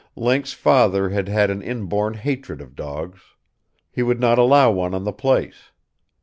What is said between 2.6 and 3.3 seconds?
dogs.